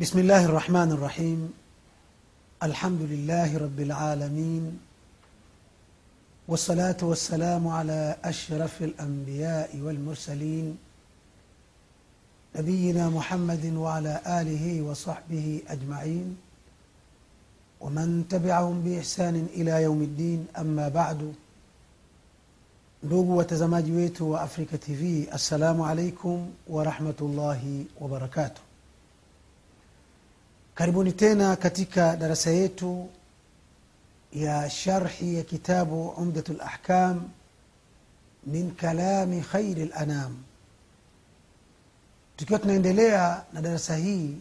[0.00, 1.52] بسم الله الرحمن الرحيم.
[2.62, 4.78] الحمد لله رب العالمين.
[6.48, 10.78] والصلاة والسلام على أشرف الأنبياء والمرسلين.
[12.56, 16.36] نبينا محمد وعلى آله وصحبه أجمعين.
[17.80, 21.34] ومن تبعهم بإحسان إلى يوم الدين أما بعد.
[23.02, 28.67] ndugu watazamaji wetu wa afrika tv assalamu alaikum warahmatullahi wabarakatuh
[30.78, 33.08] karibuni tena katika darasa yetu
[34.32, 37.28] ya sharhi ya kitabu umdatu lahkam
[38.46, 40.36] min kalami khairi lanam
[42.36, 44.36] tukiwa tunaendelea na darasa hii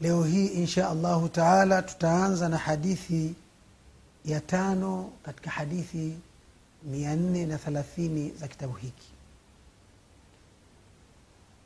[0.00, 3.34] leo hii insha allahu taala tutaanza na hadithi
[4.24, 6.14] ya tano katika hadithi
[6.84, 9.08] mia nne na thalathini za kitabu hiki.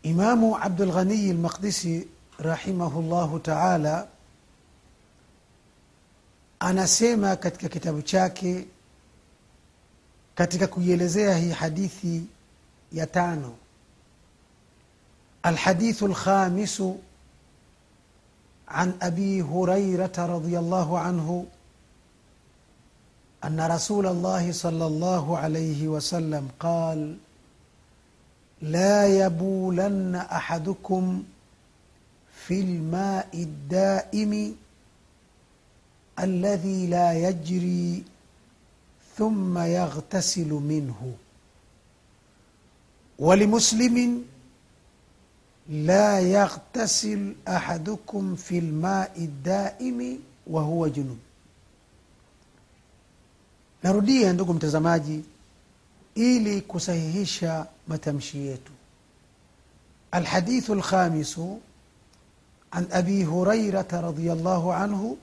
[0.03, 2.09] Imamu abdulghaniyi lmaqdisi
[2.40, 4.08] rahimahullahu taala
[6.60, 8.68] anasema katika kitabu chake
[10.36, 12.24] katika kuielezea hii hadithi
[12.92, 13.56] ya tano
[15.44, 16.98] alhadithu lkhamisu
[18.70, 21.46] عن ابي هريره رضي الله عنه
[23.44, 27.18] ان رسول الله صلى الله عليه وسلم قال
[28.62, 31.24] لا يبولن احدكم
[32.49, 34.57] في الماء الدائم
[36.21, 38.05] الذي لا يجري
[39.17, 41.15] ثم يغتسل منه.
[43.19, 44.25] ولمسلم
[45.69, 51.19] لا يغتسل أحدكم في الماء الدائم وهو جنوب
[53.85, 55.25] narudia ndugu mtazamaji
[56.15, 58.73] ili kusahihisha matamshi yetu.
[60.11, 61.61] alhadithu lkhamisu
[62.75, 65.17] عن أبي هريرة رضي الله عنه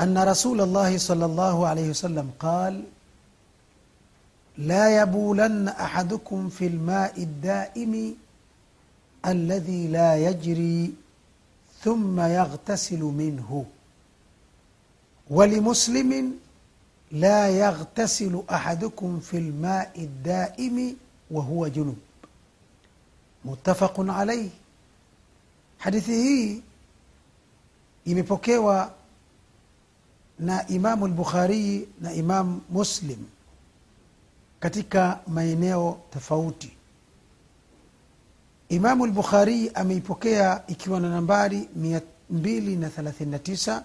[0.00, 2.84] أن رسول الله صلى الله عليه وسلم قال
[4.58, 8.14] لا يبولن أحدكم في الماء الدائم
[9.26, 10.94] الذي لا يجري
[11.82, 13.64] ثم يغتسل منه
[15.30, 16.38] ولمسلم
[17.12, 20.96] لا يغتسل أحدكم في الماء الدائم
[21.30, 21.96] وهو جنب.
[23.44, 24.48] متفق عليه.
[25.82, 26.62] Hadithi hii
[28.04, 28.92] imepokewa
[30.38, 33.18] na imamu lbukharii na imamu muslim
[34.60, 36.72] katika maeneo tofauti.
[38.68, 43.82] Imamu lbukharii ameipokea ikiwa na nambari 239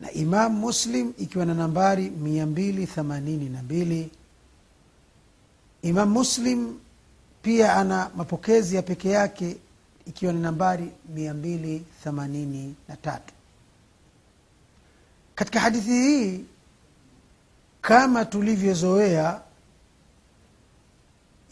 [0.00, 4.06] na imamu muslim ikiwa na nambari 282
[5.82, 6.74] imamu muslim
[7.42, 9.56] pia ana mapokezi ya peke yake
[10.06, 13.18] ikiwa ni nambari 283
[15.34, 16.44] katika hadithi hii
[17.80, 19.40] kama tulivyozoea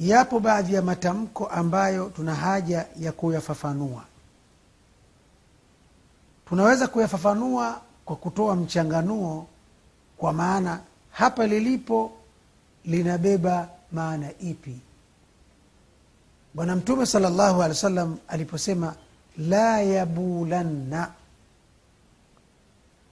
[0.00, 4.04] yapo baadhi ya matamko ambayo tuna haja ya kuyafafanua.
[6.48, 9.47] Tunaweza kuyafafanua kwa kutoa mchanganuo
[10.16, 12.12] kwa maana hapa lilipo
[12.84, 14.78] linabeba maana ipi
[16.54, 18.94] bwana mtume salllahu alehi wa sallam aliposema
[19.38, 21.12] la yabulanna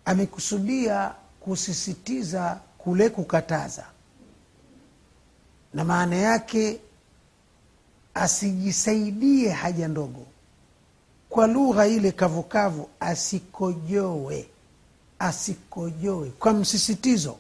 [0.05, 3.85] amekusudia kusisitiza kule kukataza.
[5.75, 6.81] Na maana yake
[8.15, 10.27] asijisaidie haja ndogo.
[11.29, 14.49] Kwa lugha ile kavukavu asikojoe
[15.19, 17.37] asikojoe kwa msisitizo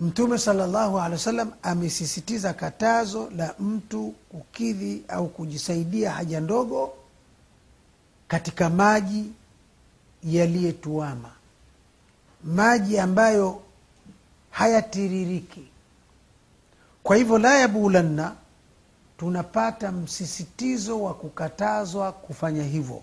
[0.00, 6.92] mtume salllahu alehi wa sallam amesisitiza katazo la mtu kukidhi au kujisaidia haja ndogo
[8.28, 9.24] katika maji
[10.24, 11.30] yaliyetuama.
[12.44, 13.62] Maji ambayo
[14.50, 15.68] hayatiririki.
[17.02, 18.34] Kwa hivyo la yabulanna
[19.18, 23.02] tunapata msisitizo wa kukatazwa kufanya hivyo.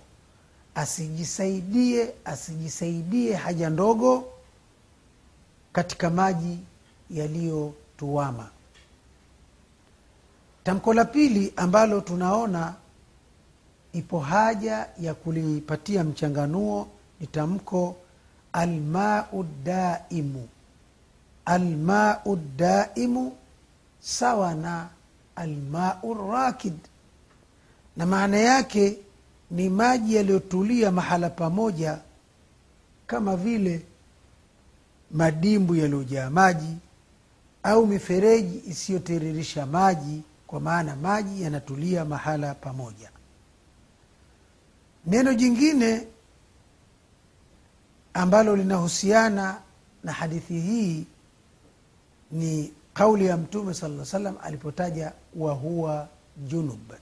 [0.76, 4.24] Asijisaidie asijisaidie haja ndogo
[5.74, 6.60] katika maji
[7.10, 8.50] yaliyotuama.
[10.64, 12.74] Tamko la pili ambalo tunaona
[13.94, 16.88] ipo haja ya kulipatia mchanganuo
[17.20, 17.96] ni tamko
[18.54, 20.48] almau daimu.
[21.46, 23.36] Almau daimu
[24.00, 24.90] sawa na
[25.36, 26.74] almau rakid.
[27.98, 28.98] Na maana yake
[29.52, 31.98] ni maji yaliyotulia mahala pamoja
[33.08, 33.82] kama vile
[35.12, 36.76] madimbu yaliyojaa maji
[37.66, 43.10] au mifereji isiyotiririsha maji kwa maana maji yanatulia mahala pamoja.
[45.06, 46.08] Neno jingine
[48.14, 49.58] ambalo linahusiana
[50.04, 51.06] na hadithi hii
[52.32, 56.08] ni kauli ya mtume sala salam alipotaja wahuwa
[56.48, 56.94] junub.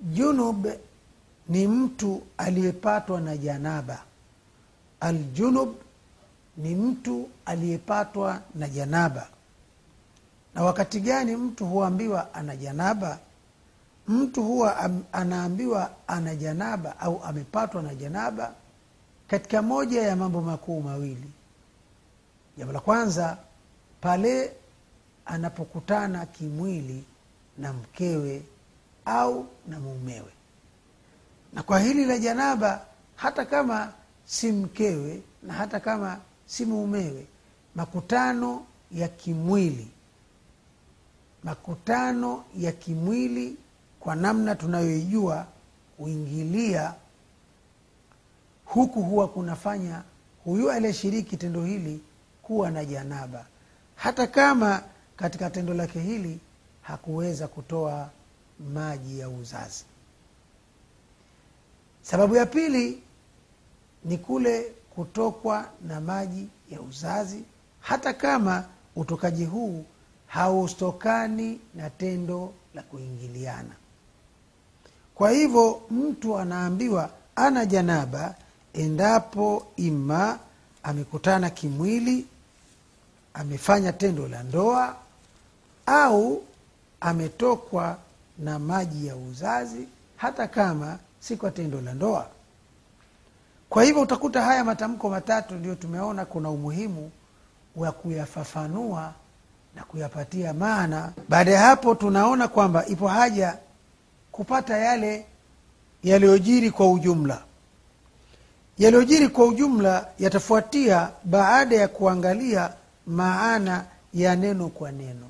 [0.00, 0.66] Junub
[1.48, 4.02] ni mtu aliyepatwa na janaba.
[5.00, 5.74] Aljunub
[6.56, 9.28] ni mtu aliyepatwa na janaba
[10.54, 13.18] na wakati gani mtu huambiwa ana janaba?
[14.08, 18.54] Mtu huwa anaambiwa ana janaba au amepatwa na janaba
[19.28, 21.30] katika moja ya mambo makuu mawili.
[22.58, 23.36] Jambo la kwanza
[24.00, 24.52] pale
[25.26, 27.04] anapokutana kimwili
[27.58, 28.42] na mkewe
[29.04, 30.32] au na mumewe.
[31.52, 32.80] Na kwa hili la janaba
[33.16, 33.92] hata kama
[34.24, 37.26] si mkewe na hata kama si mumewe
[37.74, 39.88] makutano ya kimwili
[41.44, 43.56] makutano ya kimwili
[44.00, 45.46] kwa namna tunayoijua
[45.98, 46.94] huingilia
[48.64, 50.02] huku huwa kunafanya
[50.44, 52.00] huyu aliyeshiriki tendo hili
[52.42, 53.46] kuwa na janaba.
[53.96, 54.82] Hata kama
[55.16, 56.38] katika tendo lake hili
[56.82, 58.10] hakuweza kutoa
[58.74, 59.84] maji ya uzazi.
[62.02, 63.02] Sababu ya pili
[64.04, 67.44] ni kule kutokwa na maji ya uzazi.
[67.80, 68.64] Hata kama
[68.96, 69.84] utokaji huu
[70.30, 73.74] hautokani na tendo la kuingiliana.
[75.14, 78.34] Kwa hivyo mtu anaambiwa ana janaba
[78.72, 80.38] endapo ima
[80.82, 82.26] amekutana kimwili
[83.34, 84.96] amefanya tendo la ndoa
[85.86, 86.42] au
[87.00, 87.96] ametokwa
[88.38, 92.26] na maji ya uzazi hata kama si kwa tendo la ndoa.
[93.70, 97.10] Kwa hivyo utakuta haya matamko matatu ndio tumeona kuna umuhimu
[97.76, 99.12] wa kuyafafanua
[99.74, 101.12] na kuyapatia maana.
[101.28, 103.58] Baada ya hapo tunaona kwamba ipo haja
[104.32, 105.26] kupata yale
[106.02, 107.42] yaliyojiri kwa ujumla.
[108.78, 112.72] Yaliyojiri kwa ujumla yatafuatia baada ya kuangalia
[113.06, 113.84] maana
[114.14, 115.26] ya neno kwa neno.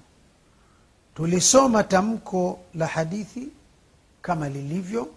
[1.15, 3.49] Tulisoma tamko la hadithi
[4.23, 5.09] kama lilivyo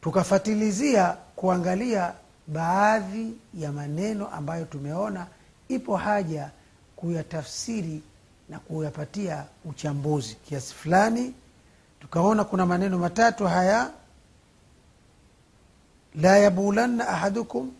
[0.00, 2.12] tukafatilizia kuangalia
[2.46, 5.26] baadhi ya maneno ambayo tumeona
[5.68, 6.50] ipo haja
[7.02, 8.02] kuyatafsiri
[8.48, 11.34] na kuyapatia uchambuzi kiasi fulani.
[12.00, 13.90] Tukaona kuna maneno matatu haya
[16.14, 17.72] la yabulanna ahadukum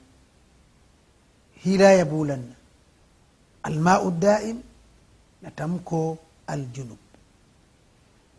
[1.54, 2.54] hii la yabulanna.
[3.62, 4.60] Almau daim
[5.42, 6.98] na tamko aljunub.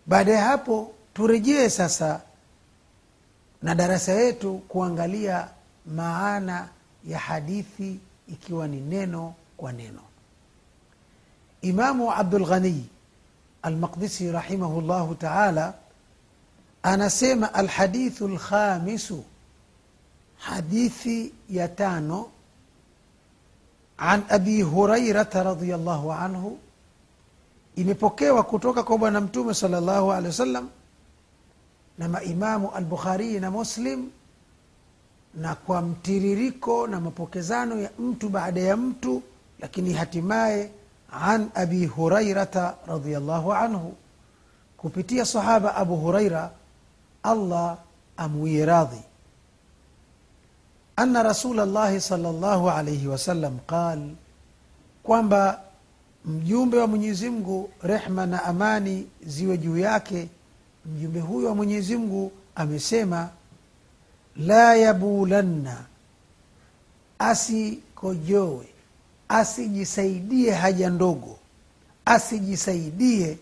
[0.05, 2.21] Baada ya hapo turejee sasa
[3.61, 5.47] na darasa yetu kuangalia
[5.85, 6.69] maana
[7.07, 10.01] ya hadithi ikiwa ni neno kwa neno
[11.65, 12.83] إمام عبد الغني
[13.65, 15.73] المقدسي رحمه الله تعالى
[16.85, 19.13] أنا سيما الحديث الخامس
[20.39, 21.07] حديث
[21.49, 22.27] يتانو
[23.99, 26.57] عن أبي هريرة رضي الله عنه
[27.79, 30.69] إمبوكي وكتوكا كوبا نمتوم صلى الله عليه وسلم
[31.99, 34.09] نما إمام البخاري نمسلم
[35.35, 39.21] na kwa نما بوكيزانو mapokezano ya mtu baada ya mtu
[39.59, 40.71] lakini hatimaye
[41.13, 43.93] an abi hurairata radiallahu anhu
[44.77, 46.51] kupitia sahaba abu huraira
[47.23, 47.77] allah
[48.17, 49.01] amwie radhi.
[50.95, 53.99] Ana rasul llahi sal llahu alaihi wasallam qal
[55.03, 55.61] kwamba
[56.25, 60.27] mjumbe wa mwenyezi mungu rehma na amani ziwe juu yake.
[60.85, 63.29] Mjumbe huyo wa mwenyezi mungu amesema
[64.37, 65.77] la yabulanna
[67.19, 68.67] asikojoe
[69.33, 71.39] asijisaidie haja ndogo
[72.05, 73.37] asijisaidie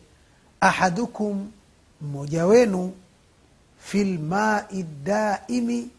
[0.61, 1.51] ahadukum
[2.01, 2.93] mmoja wenu
[3.79, 5.89] fi lmai daimi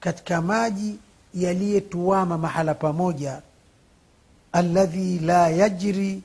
[0.00, 0.98] katika maji
[1.34, 3.42] yaliyetuama mahala pamoja
[4.52, 6.22] alladhi la yajri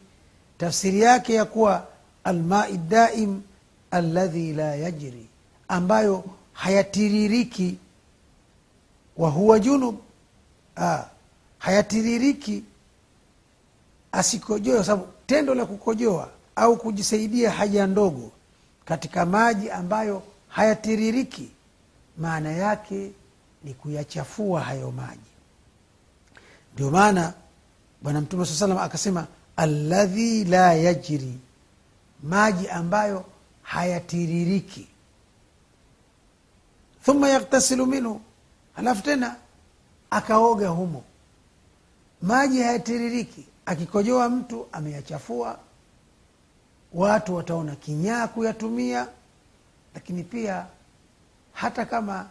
[0.58, 1.88] tafsiri yake ya kuwa
[2.24, 3.42] almai daim
[3.92, 5.26] alladhi la yajri
[5.68, 6.24] ambayo
[6.54, 7.78] hayatiririki
[9.18, 9.96] wa huwa junub
[10.78, 11.04] ah,
[11.58, 12.64] hayatiririki
[14.12, 18.32] asikojoe kwa sababu tendo la kukojoa au kujisaidia haja ndogo
[18.86, 21.50] katika maji ambayo hayatiririki
[22.18, 23.12] maana yake
[23.64, 25.30] ni kuyachafua hayo maji.
[26.74, 27.34] Ndio maana
[28.02, 31.38] bwana mtume saa salam akasema alladhi la yajri
[32.24, 33.26] maji ambayo
[33.64, 34.88] hayatiririki.
[37.06, 38.22] Thumma yaktasilu minhu.
[38.76, 39.36] Halafu tena
[40.10, 41.04] akaoga humo.
[42.22, 45.60] Maji hayatiririki akikojoa mtu ameyachafua
[46.94, 49.08] watu wataona kinyaa kuyatumia
[49.94, 50.66] lakini pia
[51.54, 52.28] hata kama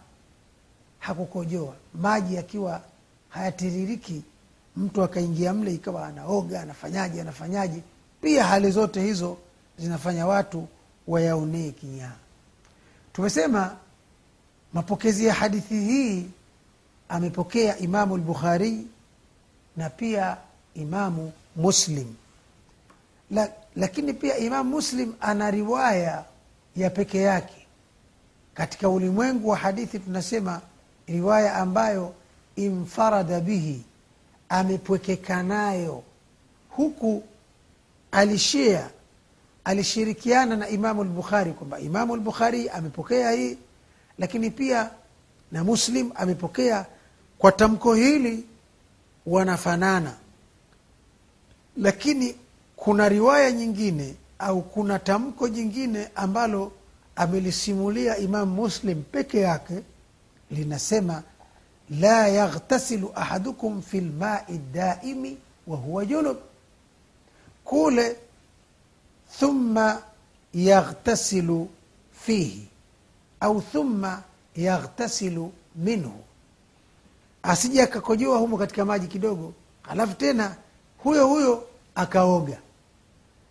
[0.99, 2.81] hakukojoa maji yakiwa
[3.29, 4.23] hayatiririki
[4.77, 7.83] mtu akaingia mle ikawa anaoga anafanyaje anafanyaje
[8.21, 9.37] pia hali zote hizo
[9.79, 10.69] zinafanya watu
[11.09, 12.13] wayaonee kinyaa.
[13.13, 13.77] Tumesema
[14.73, 16.27] mapokezi ya hadithi hii
[17.09, 18.87] amepokea imamu lbukhari
[19.77, 20.37] na pia
[20.81, 22.15] imamu muslim.
[23.31, 26.25] La, lakini pia imamu muslim ana riwaya
[26.77, 27.67] ya peke yake.
[28.55, 30.61] Katika ulimwengu wa hadithi tunasema
[31.07, 32.15] riwaya ambayo
[32.57, 33.83] infarada bihi
[34.49, 36.03] amepwekeka nayo.
[36.71, 37.23] Huku
[38.11, 38.91] alishia
[39.65, 43.59] alishirikiana na imamu lbukhari kwamba imamu lbukhari amepokea hii
[44.19, 44.91] lakini pia
[45.53, 46.87] na muslim amepokea.
[47.39, 48.45] Kwa tamko hili
[49.27, 50.15] wanafanana
[51.79, 52.35] lakini
[52.77, 56.73] kuna riwaya nyingine au kuna tamko jingine ambalo
[57.17, 59.83] amelisimulia imamu muslim peke yake
[60.51, 61.23] linasema
[61.91, 66.37] la yaghtasilu ahadukum fi lmai daimi wahuwa junub.
[67.65, 68.17] Kule
[69.39, 70.03] thumma
[70.55, 71.69] yaghtasilu
[72.13, 72.69] fihi
[73.41, 74.23] au thumma
[74.57, 76.21] yaghtasilu minhu.
[77.43, 79.53] Asije akakojoa humo katika maji kidogo.
[79.89, 80.57] Alafu tena
[80.99, 81.68] huyo huyo
[81.99, 82.59] akaoga.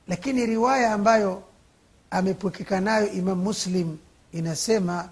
[0.07, 1.43] Lakini riwaya ambayo
[2.11, 3.97] amepwekeka nayo imam muslim
[4.33, 5.09] inasema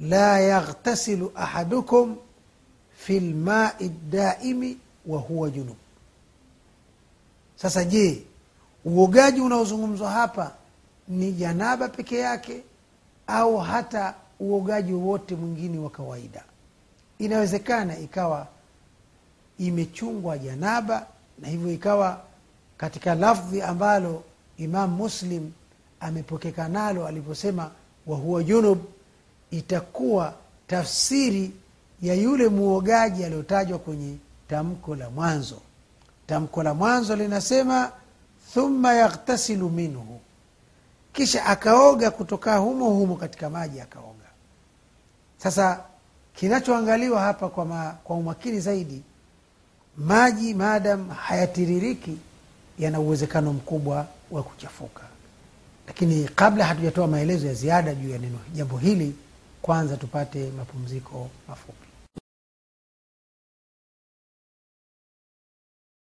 [0.00, 2.16] la yaghtasilu ahadukum
[2.96, 5.76] fi lmai daimi wa huwa junub.
[7.56, 8.22] Sasa je
[8.84, 10.52] uogaji unaozungumzwa hapa
[11.08, 12.62] ni janaba peke yake
[13.26, 16.44] au hata uogaji wowote mwingine wa kawaida?
[17.18, 18.46] Inawezekana ikawa
[19.58, 21.06] imechungwa janaba
[21.38, 22.27] na hivyo ikawa
[22.78, 24.22] katika lafdhi ambalo
[24.58, 25.50] imam muslim
[26.00, 27.70] amepokeka nalo aliposema
[28.06, 28.78] wahuwa junub
[29.50, 30.34] itakuwa
[30.66, 31.52] tafsiri
[32.02, 34.16] ya yule muogaji aliyotajwa kwenye
[34.48, 35.60] tamko la mwanzo.
[36.26, 37.92] Tamko la mwanzo linasema
[38.54, 40.20] thumma yaghtasilu minhu.
[41.12, 44.08] Kisha akaoga kutoka humo humo katika maji akaoga.
[45.38, 45.80] Sasa
[46.34, 49.02] kinachoangaliwa hapa kwa, ma, kwa umakini zaidi
[49.96, 52.18] maji maadam hayatiririki
[52.78, 55.02] yana uwezekano mkubwa wa kuchafuka.
[55.86, 59.14] Lakini kabla hatujatoa maelezo ya ziada juu ya neno jambo hili
[59.62, 61.87] kwanza tupate mapumziko mafupi